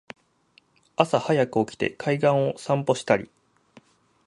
[0.95, 3.29] 朝はやく起きて海岸を散歩したり